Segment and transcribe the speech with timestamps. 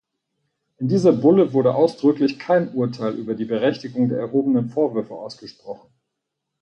[0.77, 5.91] In dieser Bulle wurde ausdrücklich kein Urteil über die Berechtigung der erhobenen Vorwürfe ausgesprochen.